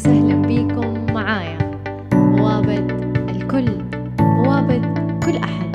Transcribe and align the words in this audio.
وسهلا 0.00 0.42
بيكم 0.42 1.12
معايا. 1.14 1.58
بوابة 2.12 2.78
الكل 3.30 3.68
بوابة 4.18 4.80
كل 5.26 5.36
أحد 5.36 5.72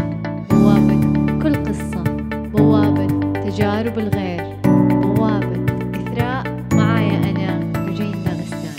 بوابة 0.50 1.00
كل 1.44 1.56
قصة 1.66 2.04
بوابة 2.54 3.08
تجارب 3.34 4.00
الغير 4.00 4.56
بوابة 5.02 5.66
إثراء 5.96 6.44
معايا 6.74 7.18
أنا 7.30 7.74
رجين 7.88 8.12
داغستان 8.24 8.76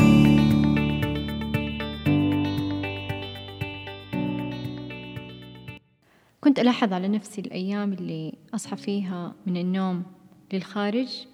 كنت 6.40 6.58
ألاحظ 6.58 6.92
على 6.92 7.08
نفسي 7.08 7.40
الأيام 7.40 7.92
اللي 7.92 8.34
أصحى 8.54 8.76
فيها 8.76 9.34
من 9.46 9.56
النوم 9.56 10.02
للخارج 10.52 11.26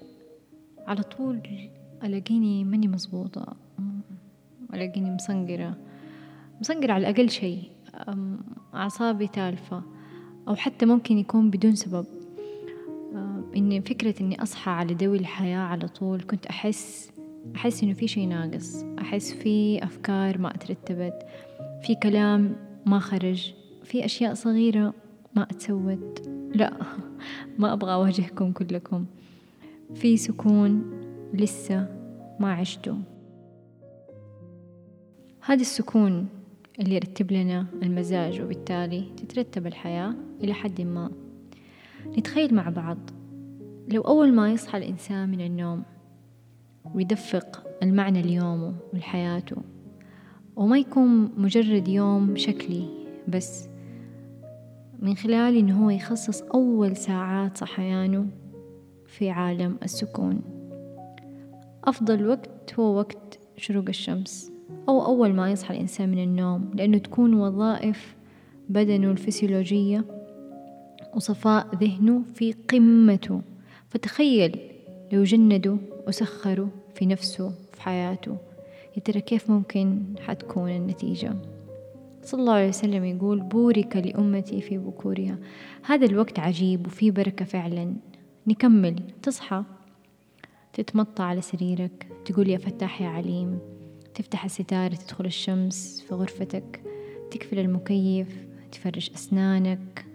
على 0.87 1.03
طول 1.03 1.41
ألاقيني 2.05 2.65
ماني 2.65 2.89
مزبوطة. 2.89 3.72
ألاقيني 4.75 5.11
مصنقرة. 5.11 5.77
مصنقرة 6.61 6.93
على 6.93 7.11
الأقل 7.11 7.31
شيء. 7.31 7.63
أعصابي 8.75 9.27
تالفة. 9.27 9.83
أو 10.49 10.55
حتى 10.55 10.87
ممكن 10.87 11.19
يكون 11.19 11.51
بدون 11.51 11.75
سبب. 11.75 12.07
إني 13.57 13.81
فكرة 13.81 14.15
إني 14.21 14.43
أصحى 14.43 14.71
على 14.71 14.95
دوي 14.95 15.19
الحياة 15.19 15.59
على 15.59 15.89
طول. 15.89 16.21
كنت 16.21 16.47
أحس 16.47 17.13
أحس 17.57 17.83
إنه 17.83 17.93
في 17.93 18.09
شيء 18.09 18.29
ناقص. 18.29 18.85
أحس 18.99 19.33
في 19.33 19.85
أفكار 19.85 20.39
ما 20.39 20.55
أترتبت. 20.55 21.27
في 21.83 21.95
كلام 21.95 22.57
ما 22.87 22.99
خرج. 22.99 23.55
في 23.85 24.05
أشياء 24.05 24.35
صغيرة 24.35 24.95
ما 25.37 25.43
أتسوت. 25.43 26.29
لا 26.55 26.73
ما 27.59 27.73
أبغى 27.73 27.93
أواجهكم 27.93 28.53
كلكم. 28.53 29.07
في 29.95 30.17
سكون 30.17 30.91
لسه 31.35 31.89
ما 32.41 32.53
عشته. 32.53 32.99
هذا 35.45 35.61
السكون 35.61 36.29
اللي 36.81 36.95
يرتب 36.95 37.33
لنا 37.33 37.67
المزاج 37.83 38.41
وبالتالي 38.41 39.05
تترتب 39.17 39.67
الحياة 39.67 40.15
إلى 40.41 40.53
حد 40.55 40.81
ما. 40.81 41.11
نتخيل 42.19 42.55
مع 42.55 42.69
بعض. 42.69 42.99
لو 43.89 44.03
أول 44.03 44.33
ما 44.35 44.53
يصحى 44.53 44.79
الإنسان 44.79 45.29
من 45.29 45.41
النوم 45.41 45.83
ويدفق 46.95 47.67
المعنى 47.83 48.23
ليومه 48.23 48.75
ولحياته 48.93 49.57
وما 50.57 50.79
يكون 50.79 51.33
مجرد 51.37 51.89
يوم 51.89 52.37
شكلي 52.37 52.89
بس 53.29 53.69
من 54.99 55.17
خلال 55.17 55.57
إنه 55.57 55.85
هو 55.85 55.91
يخصص 55.91 56.43
أول 56.43 56.97
ساعات 56.97 57.57
صحيانه 57.57 58.27
في 59.07 59.31
عالم 59.31 59.77
السكون. 59.83 60.41
أفضل 61.85 62.27
وقت 62.27 62.75
هو 62.79 62.97
وقت 62.99 63.39
شروق 63.57 63.85
الشمس. 63.89 64.53
أو 64.89 65.07
أول 65.07 65.33
ما 65.33 65.51
يصحى 65.51 65.75
الإنسان 65.75 66.09
من 66.09 66.23
النوم 66.23 66.71
لأنه 66.75 66.99
تكون 66.99 67.35
وظائف 67.35 68.17
بدنه 68.69 69.11
الفسيولوجية 69.11 70.05
وصفاء 71.15 71.67
ذهنه 71.75 72.23
في 72.35 72.53
قمته. 72.53 73.41
فتخيل 73.89 74.59
لو 75.13 75.25
جندوا 75.25 75.77
وسخروا 76.09 76.69
في 76.95 77.07
نفسه 77.07 77.53
في 77.73 77.83
حياته. 77.83 78.37
يا 78.97 79.03
ترى 79.03 79.21
كيف 79.21 79.51
ممكن 79.51 80.03
حتكون 80.21 80.71
النتيجة؟ 80.71 81.35
صلى 82.23 82.41
الله 82.41 82.53
عليه 82.53 82.69
وسلم 82.69 83.05
يقول 83.05 83.41
بورك 83.41 83.97
لأمتي 83.97 84.61
في 84.61 84.79
بكورها. 84.79 85.39
هذا 85.87 86.07
الوقت 86.07 86.39
عجيب 86.39 86.87
وفيه 86.87 87.11
بركة 87.11 87.45
فعلا. 87.45 87.95
نكمل. 88.47 89.03
تصحى 89.23 89.63
تتمطى 90.73 91.23
على 91.23 91.41
سريرك 91.41 92.07
تقول 92.25 92.49
يا 92.49 92.59
فتاح 92.59 93.03
يا 93.03 93.09
عليم. 93.09 93.59
تفتح 94.15 94.45
الستارة 94.45 94.95
تدخل 94.95 95.25
الشمس 95.25 96.05
في 96.09 96.15
غرفتك 96.15 96.83
تقفل 97.31 97.59
المكيف 97.59 98.47
تفرش 98.73 99.11
أسنانك 99.11 100.07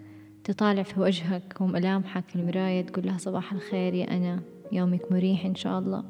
تطالع 0.44 0.82
في 0.82 1.00
وجهك 1.00 1.60
وملامحك 1.60 2.28
في 2.28 2.36
المراية 2.36 2.82
تقول 2.82 3.06
لها 3.06 3.18
صباح 3.18 3.52
الخير 3.52 3.94
يا 3.94 4.16
أنا 4.16 4.40
يومك 4.72 5.12
مريح 5.12 5.44
إن 5.44 5.54
شاء 5.54 5.78
الله. 5.78 6.04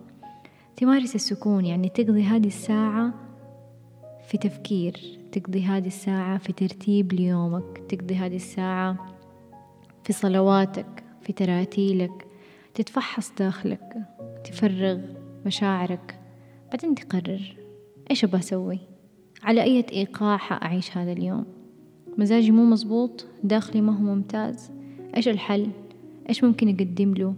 تمارس 0.77 1.15
السكون 1.15 1.65
يعني 1.65 1.89
تقضي 1.89 2.23
هذه 2.23 2.47
الساعة 2.47 3.15
في 4.29 4.39
تفكير 4.39 5.19
تقضي 5.33 5.63
هذه 5.63 5.87
الساعة 5.87 6.39
في 6.39 6.53
ترتيب 6.53 7.13
ليومك 7.13 7.79
تقضي 7.89 8.15
هذه 8.15 8.37
الساعة 8.37 9.17
في 10.05 10.13
صلواتك 10.13 11.05
في 11.23 11.33
تراتيلك. 11.33 12.27
تتفحص 12.75 13.33
داخلك 13.39 13.97
تفرغ 14.45 14.99
مشاعرك 15.47 16.21
بعدين 16.71 16.95
تقرر. 16.95 17.58
إيش 18.11 18.25
أبغى 18.25 18.39
أسوي؟ 18.39 18.79
على 19.43 19.63
أي 19.63 19.85
إيقاع 19.93 20.37
حأعيش 20.37 20.97
هذا 20.97 21.13
اليوم؟ 21.13 21.45
مزاجي 22.19 22.51
مو 22.51 22.65
مزبوط 22.65 23.27
داخلي 23.45 23.81
ما 23.81 23.93
هو 23.93 24.03
ممتاز. 24.03 24.71
إيش 25.17 25.29
الحل؟ 25.29 25.69
إيش 26.29 26.45
ممكن 26.45 26.69
أقدم 26.69 27.15
له؟ 27.15 27.35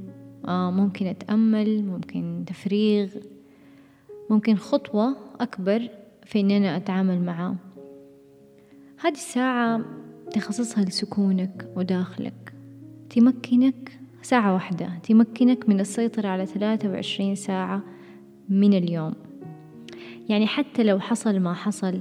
آه 0.48 0.70
ممكن 0.70 1.06
أتأمل 1.06 1.84
ممكن 1.84 2.44
تفريغ 2.46 3.08
ممكن 4.30 4.56
خطوة 4.56 5.16
أكبر 5.40 5.88
في 6.26 6.40
إن 6.40 6.50
أنا 6.50 6.76
أتعامل 6.76 7.20
معاه 7.22 7.56
هذه 9.00 9.12
الساعة 9.12 9.80
تخصصها 10.32 10.84
لسكونك 10.84 11.68
وداخلك. 11.76 12.52
تمكنك 13.10 14.00
ساعة 14.22 14.54
واحدة 14.54 14.90
تمكنك 15.02 15.68
من 15.68 15.80
السيطرة 15.80 16.28
على 16.28 16.46
ثلاثة 16.46 16.90
وعشرين 16.90 17.34
ساعة 17.34 17.82
من 18.48 18.74
اليوم. 18.74 19.14
يعني 20.30 20.46
حتى 20.46 20.82
لو 20.82 21.00
حصل 21.00 21.40
ما 21.40 21.54
حصل 21.54 22.00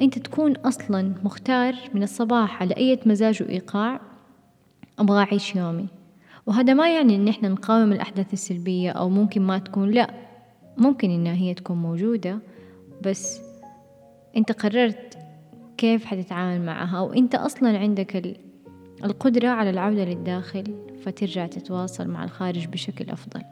أنت 0.00 0.18
تكون 0.18 0.56
أصلا 0.56 1.14
مختار 1.22 1.74
من 1.94 2.02
الصباح 2.02 2.62
على 2.62 2.76
أي 2.76 2.98
مزاج 3.06 3.42
وإيقاع 3.42 4.00
أبغى 4.98 5.22
أعيش 5.22 5.56
يومي. 5.56 5.86
وهذا 6.46 6.74
ما 6.74 6.94
يعني 6.94 7.16
إن 7.16 7.28
إحنا 7.28 7.48
نقاوم 7.48 7.92
الأحداث 7.92 8.32
السلبية 8.32 8.90
أو 8.90 9.08
ممكن 9.08 9.42
ما 9.42 9.58
تكون 9.58 9.90
لا 9.90 10.10
ممكن 10.76 11.10
إنها 11.10 11.34
هي 11.34 11.54
تكون 11.54 11.76
موجودة 11.76 12.38
بس 13.02 13.40
أنت 14.36 14.52
قررت 14.52 15.18
كيف 15.78 16.04
حتتعامل 16.04 16.66
معها 16.66 17.00
وأنت 17.00 17.34
أصلا 17.34 17.78
عندك 17.78 18.36
القدرة 19.04 19.48
على 19.48 19.70
العودة 19.70 20.04
للداخل 20.04 20.64
فترجع 21.04 21.46
تتواصل 21.46 22.08
مع 22.08 22.24
الخارج 22.24 22.66
بشكل 22.66 23.10
أفضل. 23.10 23.42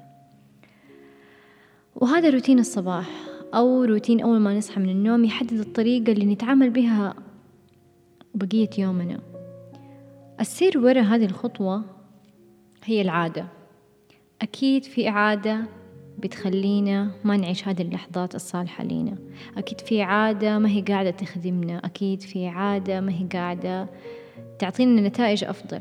وهذا 1.96 2.30
روتين 2.30 2.58
الصباح. 2.58 3.31
أو 3.54 3.84
روتين 3.84 4.20
أول 4.20 4.40
ما 4.40 4.58
نصحى 4.58 4.80
من 4.80 4.88
النوم 4.88 5.24
يحدد 5.24 5.52
الطريقة 5.52 6.12
اللي 6.12 6.26
نتعامل 6.26 6.70
بها 6.70 7.14
بقية 8.34 8.70
يومنا. 8.78 9.20
السر 10.40 10.78
وراء 10.78 11.04
هذه 11.04 11.24
الخطوة 11.24 11.84
هي 12.84 13.02
العادة. 13.02 13.46
أكيد 14.42 14.84
في 14.84 15.08
عادة 15.08 15.64
بتخلينا 16.18 17.10
ما 17.24 17.36
نعيش 17.36 17.68
هذه 17.68 17.82
اللحظات 17.82 18.34
الصالحة 18.34 18.84
لينا. 18.84 19.16
أكيد 19.56 19.80
في 19.80 20.02
عادة 20.02 20.58
ما 20.58 20.68
هي 20.68 20.80
قاعدة 20.80 21.10
تخدمنا. 21.10 21.78
أكيد 21.78 22.20
في 22.20 22.46
عادة 22.46 23.00
ما 23.00 23.12
هي 23.12 23.26
قاعدة 23.32 23.86
تعطينا 24.58 25.08
نتائج 25.08 25.44
أفضل. 25.44 25.80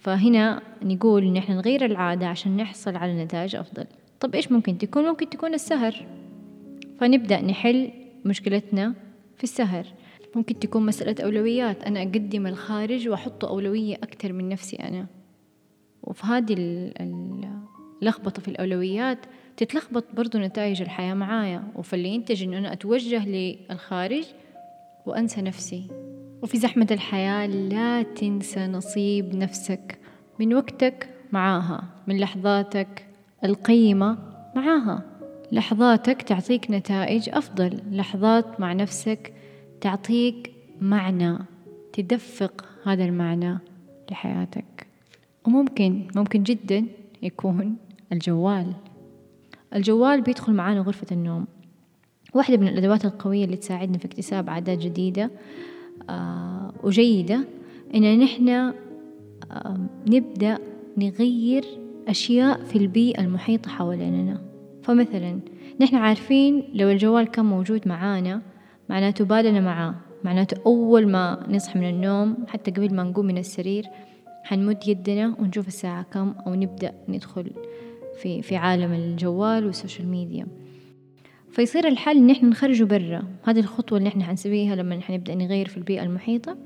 فهنا 0.00 0.62
نقول 0.82 1.24
إن 1.24 1.36
إحنا 1.36 1.54
نغير 1.54 1.84
العادة 1.84 2.26
عشان 2.26 2.56
نحصل 2.56 2.96
على 2.96 3.24
نتائج 3.24 3.56
أفضل. 3.56 3.84
طب 4.20 4.34
إيش 4.34 4.52
ممكن 4.52 4.78
تكون؟ 4.78 5.04
ممكن 5.04 5.28
تكون 5.30 5.54
السهر. 5.54 6.06
فنبدأ 7.00 7.40
نحل 7.40 7.90
مشكلتنا 8.24 8.94
في 9.36 9.44
السهر. 9.44 9.86
ممكن 10.36 10.58
تكون 10.58 10.86
مسألة 10.86 11.24
أولويات. 11.24 11.84
أنا 11.84 12.02
أقدم 12.02 12.46
الخارج 12.46 13.08
وأحطه 13.08 13.48
أولوية 13.48 13.94
أكثر 13.94 14.32
من 14.32 14.48
نفسي 14.48 14.76
أنا. 14.76 15.06
وفي 16.02 16.26
هذه 16.26 16.54
اللخبطة 18.02 18.42
في 18.42 18.48
الأولويات 18.48 19.18
تتلخبط 19.56 20.04
برضو 20.16 20.38
نتائج 20.38 20.82
الحياة 20.82 21.14
معايا. 21.14 21.64
وفاللي 21.74 22.08
ينتج 22.08 22.42
إنه 22.42 22.58
أنا 22.58 22.72
أتوجه 22.72 23.26
للخارج 23.28 24.24
وأنسى 25.06 25.42
نفسي. 25.42 25.88
وفي 26.42 26.58
زحمة 26.58 26.86
الحياة 26.90 27.46
لا 27.46 28.02
تنسى 28.02 28.66
نصيب 28.66 29.36
نفسك 29.36 29.98
من 30.40 30.54
وقتك 30.54 31.08
معاها 31.32 31.84
من 32.06 32.18
لحظاتك 32.18 33.06
القيمة 33.44 34.18
معاها. 34.56 35.15
لحظاتك 35.52 36.22
تعطيك 36.22 36.70
نتائج 36.70 37.28
أفضل. 37.32 37.80
لحظات 37.90 38.60
مع 38.60 38.72
نفسك 38.72 39.32
تعطيك 39.80 40.52
معنى. 40.80 41.38
تدفق 41.92 42.64
هذا 42.84 43.04
المعنى 43.04 43.58
لحياتك. 44.10 44.86
وممكن 45.46 46.08
ممكن 46.16 46.42
جدا 46.42 46.86
يكون 47.22 47.76
الجوال. 48.12 48.72
الجوال 49.74 50.22
بيدخل 50.22 50.52
معانا 50.52 50.80
غرفة 50.80 51.06
النوم. 51.12 51.46
واحدة 52.34 52.56
من 52.56 52.68
الأدوات 52.68 53.04
القوية 53.04 53.44
اللي 53.44 53.56
تساعدنا 53.56 53.98
في 53.98 54.04
اكتساب 54.04 54.50
عادات 54.50 54.78
جديدة 54.78 55.30
آه 56.10 56.72
وجيدة 56.82 57.44
إن 57.94 58.18
نحن 58.18 58.48
آه 58.48 58.72
نبدأ 60.06 60.58
نغير 60.96 61.64
أشياء 62.08 62.64
في 62.64 62.78
البيئة 62.78 63.20
المحيطة 63.20 63.70
حواليننا. 63.70 64.45
فمثلا 64.86 65.40
نحن 65.80 65.96
عارفين 65.96 66.64
لو 66.74 66.90
الجوال 66.90 67.26
كان 67.26 67.44
موجود 67.44 67.88
معانا 67.88 68.42
معناته 68.88 69.24
بالنا 69.24 69.60
معاه. 69.60 69.94
معناته 70.24 70.56
أول 70.66 71.08
ما 71.08 71.46
نصحى 71.48 71.78
من 71.78 71.88
النوم 71.88 72.36
حتى 72.48 72.70
قبل 72.70 72.94
ما 72.94 73.02
نقوم 73.02 73.26
من 73.26 73.38
السرير 73.38 73.84
حنمد 74.44 74.88
يدنا 74.88 75.36
ونشوف 75.38 75.68
الساعة 75.68 76.02
كم 76.02 76.34
أو 76.46 76.54
نبدأ 76.54 76.94
ندخل 77.08 77.50
في 78.22 78.42
في 78.42 78.56
عالم 78.56 78.92
الجوال 78.92 79.66
وال 79.66 79.77
social 79.77 80.08
media. 80.08 80.46
فيصير 81.50 81.88
الحل 81.88 82.16
إن 82.16 82.30
إحنا 82.30 82.48
نخرجه 82.48 82.84
برا. 82.84 83.22
هذه 83.44 83.60
الخطوة 83.60 83.98
اللي 83.98 84.08
إحنا 84.08 84.24
حنسويها 84.24 84.76
لما 84.76 85.00
حنبدأ 85.00 85.34
نغير 85.34 85.68
في 85.68 85.76
البيئة 85.76 86.02
المحيطة. 86.02 86.56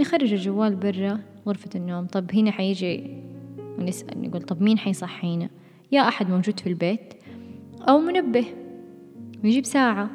نخرج 0.00 0.32
الجوال 0.32 0.76
برا 0.76 1.20
غرفة 1.46 1.70
النوم. 1.74 2.06
طب 2.06 2.32
هنا 2.34 2.50
حيجي 2.50 3.04
ونسأل 3.78 4.22
نقول 4.22 4.42
طب 4.42 4.62
مين 4.62 4.78
حيصحينا؟ 4.78 5.48
يا 5.92 6.08
أحد 6.08 6.30
موجود 6.30 6.60
في 6.60 6.66
البيت. 6.66 7.14
أو 7.82 7.98
منبه. 7.98 8.44
نجيب 9.44 9.64
ساعة. 9.64 10.10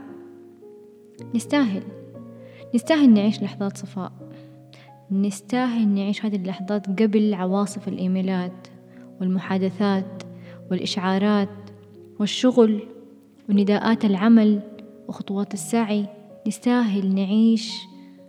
نستاهل. 1.36 1.84
نستاهل 2.76 3.14
نعيش 3.14 3.44
لحظات 3.44 3.78
صفاء. 3.78 4.12
نستاهل 5.12 5.88
نعيش 5.88 6.26
هذه 6.26 6.36
اللحظات 6.36 7.02
قبل 7.02 7.34
عواصف 7.34 7.88
الإيميلات 7.88 8.68
والمحادثات 9.22 10.24
والإشعارات 10.72 11.50
والشغل 12.20 12.80
ونداءات 13.50 14.06
العمل 14.06 14.60
وخطوات 15.08 15.54
السعي. 15.54 16.06
نستاهل 16.48 17.16
نعيش 17.16 17.74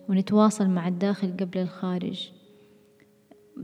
ونتواصل 0.09 0.69
مع 0.69 0.89
الداخل 0.89 1.37
قبل 1.41 1.59
الخارج. 1.59 2.31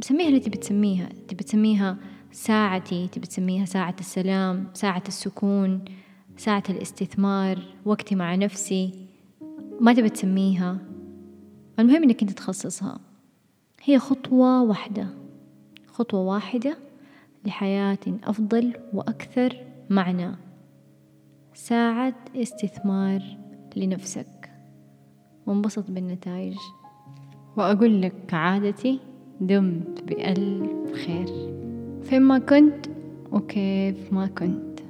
سميها 0.01 0.29
اللي 0.29 0.41
تبي 0.41 0.59
تسميها. 0.59 1.09
تبي 1.29 1.45
تسميها 1.45 1.97
ساعتي 2.33 3.09
تبي 3.09 3.27
تسميها 3.27 3.65
ساعة 3.65 3.97
السلام 4.01 4.67
ساعة 4.75 5.03
السكون 5.09 5.85
ساعة 6.37 6.63
الاستثمار 6.71 7.59
وقتي 7.85 8.15
مع 8.15 8.35
نفسي. 8.35 8.93
ما 9.81 9.93
تبي 9.93 10.09
تسميها. 10.09 10.79
المهم 11.79 12.03
إنك 12.03 12.23
أنت 12.23 12.31
تخصصها. 12.31 13.01
هي 13.83 13.99
خطوة 13.99 14.63
واحدة. 14.63 15.09
خطوة 15.87 16.21
واحدة 16.21 16.79
لحياة 17.45 17.99
أفضل 18.25 18.75
وأكثر 18.95 19.57
معنى. 19.91 20.31
ساعة 21.55 22.15
استثمار 22.37 23.23
لنفسك. 23.77 24.51
وانبسط 25.47 25.91
بالنتائج. 25.91 26.57
وأقول 27.57 28.03
لك 28.03 28.15
كعادتي 28.29 29.01
دمت 29.41 30.05
بألف 30.05 30.93
خير. 30.93 31.60
فين 32.11 32.23
ما 32.23 32.39
كنت 32.39 32.87
وكيف 33.33 34.13
ما 34.13 34.27
كنت 34.27 34.81